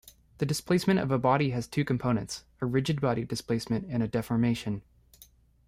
The 0.39 0.47
displacement 0.47 0.99
of 0.99 1.11
a 1.11 1.19
body 1.19 1.51
has 1.51 1.67
two 1.67 1.85
components: 1.85 2.43
a 2.59 2.65
rigid-body 2.65 3.23
displacement 3.25 3.85
and 3.87 4.01
a 4.01 4.07
deformation. 4.07 4.81